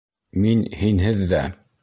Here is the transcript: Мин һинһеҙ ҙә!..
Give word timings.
Мин 0.45 0.63
һинһеҙ 0.79 1.23
ҙә!.. 1.35 1.45